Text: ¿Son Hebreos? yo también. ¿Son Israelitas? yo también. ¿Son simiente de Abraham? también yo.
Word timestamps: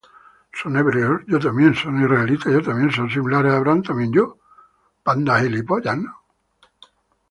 ¿Son 0.51 0.75
Hebreos? 0.77 1.21
yo 1.27 1.37
también. 1.37 1.75
¿Son 1.75 2.01
Israelitas? 2.01 2.51
yo 2.51 2.63
también. 2.63 2.91
¿Son 2.91 3.07
simiente 3.07 3.47
de 3.47 3.55
Abraham? 3.55 3.83
también 3.83 4.11
yo. 4.11 4.39